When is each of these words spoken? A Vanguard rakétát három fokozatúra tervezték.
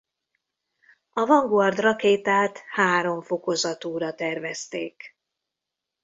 A 1.13 1.25
Vanguard 1.25 1.77
rakétát 1.79 2.57
három 2.67 3.21
fokozatúra 3.21 4.13
tervezték. 4.13 5.17